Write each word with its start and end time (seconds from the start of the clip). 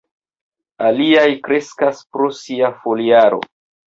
Aliaj 0.85 1.25
kreskas 1.47 2.01
pro 2.15 2.31
sia 2.39 2.73
foliaro. 2.79 3.43